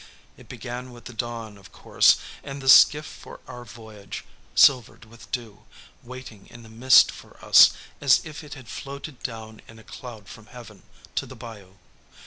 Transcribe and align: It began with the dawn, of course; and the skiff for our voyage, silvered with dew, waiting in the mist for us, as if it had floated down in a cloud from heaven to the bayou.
It 0.35 0.49
began 0.49 0.91
with 0.91 1.05
the 1.05 1.13
dawn, 1.13 1.59
of 1.59 1.71
course; 1.71 2.17
and 2.43 2.59
the 2.59 2.67
skiff 2.67 3.05
for 3.05 3.39
our 3.47 3.63
voyage, 3.63 4.25
silvered 4.55 5.05
with 5.05 5.29
dew, 5.31 5.65
waiting 6.01 6.47
in 6.47 6.63
the 6.63 6.69
mist 6.69 7.11
for 7.11 7.37
us, 7.45 7.69
as 8.01 8.19
if 8.25 8.43
it 8.43 8.55
had 8.55 8.67
floated 8.67 9.21
down 9.21 9.61
in 9.67 9.77
a 9.77 9.83
cloud 9.83 10.27
from 10.27 10.47
heaven 10.47 10.81
to 11.13 11.27
the 11.27 11.35
bayou. 11.35 11.73